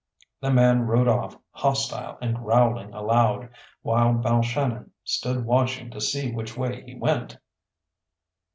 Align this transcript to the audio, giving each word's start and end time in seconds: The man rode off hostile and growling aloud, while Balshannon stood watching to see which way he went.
The 0.41 0.49
man 0.49 0.87
rode 0.87 1.07
off 1.07 1.37
hostile 1.51 2.17
and 2.23 2.35
growling 2.35 2.91
aloud, 2.91 3.51
while 3.83 4.15
Balshannon 4.15 4.89
stood 5.03 5.45
watching 5.45 5.91
to 5.91 6.01
see 6.01 6.31
which 6.31 6.57
way 6.57 6.81
he 6.83 6.95
went. 6.95 7.37